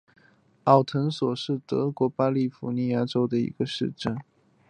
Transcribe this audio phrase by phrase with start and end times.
[0.63, 4.17] 奥滕索斯是德国巴伐利亚州的一个市镇。